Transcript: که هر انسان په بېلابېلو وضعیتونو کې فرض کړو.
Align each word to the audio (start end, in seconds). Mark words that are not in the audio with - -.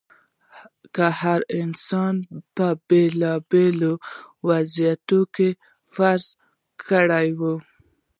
که 0.95 1.05
هر 1.21 1.39
انسان 1.61 2.15
په 2.55 2.67
بېلابېلو 2.87 3.93
وضعیتونو 4.47 5.21
کې 5.35 5.49
فرض 5.93 6.25
کړو. 6.87 7.55